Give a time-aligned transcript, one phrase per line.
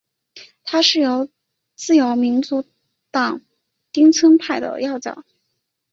[0.63, 0.99] 他是
[1.75, 2.65] 自由民主
[3.11, 3.39] 党
[3.93, 5.23] 町村派的要角。